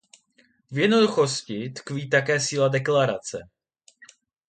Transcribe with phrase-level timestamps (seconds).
[0.71, 3.49] V jednoduchosti tkví také síla Deklarace.